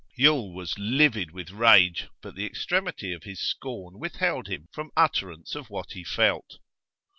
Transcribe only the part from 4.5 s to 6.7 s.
from utterance of what he felt.